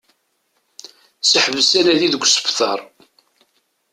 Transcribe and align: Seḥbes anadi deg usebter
Seḥbes 1.29 1.71
anadi 1.79 2.07
deg 2.13 2.23
usebter 2.25 2.79